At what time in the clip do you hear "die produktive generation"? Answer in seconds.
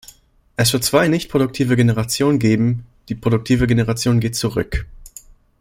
3.07-4.19